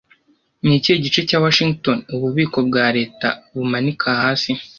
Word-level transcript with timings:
Ni 0.67 0.75
kihe 0.83 0.95
gice 1.05 1.21
cya 1.29 1.37
Washington 1.45 1.97
Ububiko 2.15 2.57
bwa 2.67 2.85
Leta 2.97 3.27
bumanika 3.53 4.07
Hasi 4.21 4.51